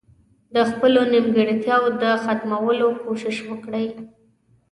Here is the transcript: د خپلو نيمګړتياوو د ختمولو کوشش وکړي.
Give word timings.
د 0.55 0.55
خپلو 0.69 0.99
نيمګړتياوو 1.11 1.97
د 2.01 2.03
ختمولو 2.23 2.87
کوشش 3.03 3.37
وکړي. 3.49 3.87